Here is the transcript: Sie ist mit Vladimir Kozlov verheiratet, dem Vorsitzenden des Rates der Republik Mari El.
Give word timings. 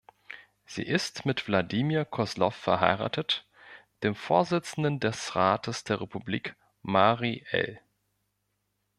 Sie 0.65 0.81
ist 0.81 1.27
mit 1.27 1.41
Vladimir 1.41 2.05
Kozlov 2.05 2.55
verheiratet, 2.55 3.45
dem 4.01 4.15
Vorsitzenden 4.15 4.99
des 4.99 5.35
Rates 5.35 5.83
der 5.83 6.01
Republik 6.01 6.55
Mari 6.81 7.45
El. 7.51 7.79